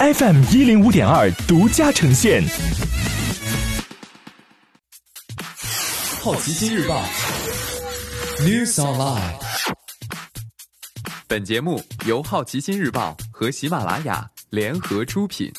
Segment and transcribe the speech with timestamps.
[0.00, 2.40] FM 一零五点二独家呈现。
[6.20, 7.02] 好奇心日报
[8.38, 9.34] ，News Online。
[11.26, 15.52] 本节目由好奇心日报和喜马拉雅联合出品。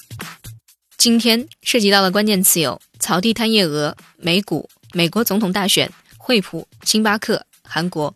[0.97, 8.13] 今天涉及到的关键词有：草地摊业额、美股、美国总统大选、惠普、星巴克、韩国。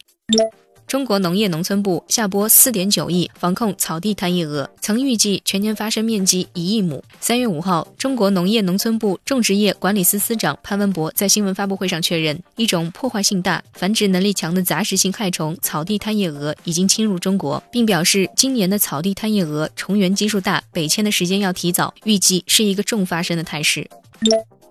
[0.93, 7.03] 中国农业农村部下拨四点九亿防控草地摊业额，曾预计全年发生面积一亿亩。
[7.19, 23.89] 三月五号，中国农业农村部种植业管理司司长潘文博在新闻发布会上确认，一种破坏性大、繁殖能力强的杂食性害虫草地贪夜蛾已经侵入中国，并表示今年的草地贪夜蛾虫源基数大，北迁的时间要提早，预计是一个重发生的态势。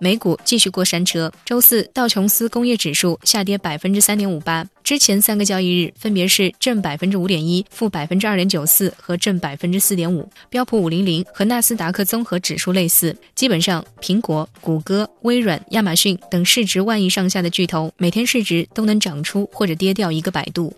[0.03, 10.29] 美股继续过山车，周四道琼斯工业指数下跌百分之三点五八，之前三个交易日分别是正百分之五点一、负百分之二点九四和正百分之四点五。
[10.49, 20.73] 标普五零零和纳斯达克综合指数类似，基本上苹果、谷歌、微软、亚马逊等市值万亿上下的巨头，每天市值都能涨出或者跌掉一个百度。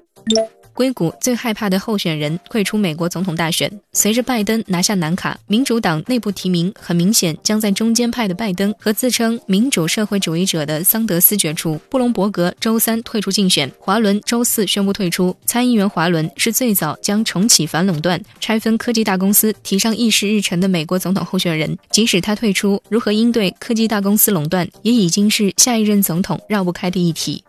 [0.75, 3.71] 硅谷最害怕的候选人退出美国总统大选。
[3.93, 11.79] 随着拜登拿下南卡，民主党内部提名很明显将在中间派的拜登和自称民主社会主义者的桑德斯决出。
[11.89, 15.33] 布隆伯格周三退出竞选，华伦周四宣布退出。
[15.45, 21.77] 参议员华伦是最早将重启反垄断、拆分科技大公司提上议事日程的美国总统候选人。
[21.89, 27.41] 即使他退出，如何应对科技大公司垄断，也已经是下一任总统绕不开的议题。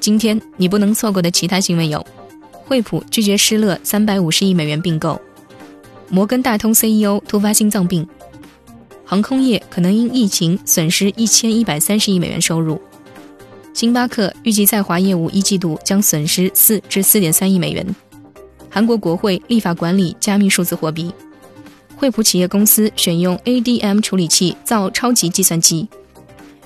[0.00, 2.04] 今天你不能错过的其他新闻有。
[2.64, 5.20] 惠普拒绝施乐三百五十亿美元并购，
[6.08, 8.06] 摩根大通 CEO 突发心脏病，
[9.04, 12.80] 航空业可能因疫情损失一千一百三十亿美元收入，
[13.74, 17.94] 星巴克预计在华业务一季度将损失四至四点三亿美元，
[18.70, 21.12] 韩国国会立法管理加密数字货币，
[21.96, 25.88] 惠普企业公司选用 ADM 处理器造超级计算机。